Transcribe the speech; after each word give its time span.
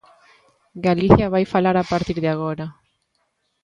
Galicia 0.87 1.31
vai 1.33 1.45
falar 1.53 1.75
a 1.79 1.87
partir 1.91 2.17
de 2.23 2.29
agora. 2.35 2.65